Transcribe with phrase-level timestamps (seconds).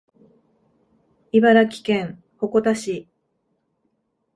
[1.31, 3.07] 茨城県鉾田市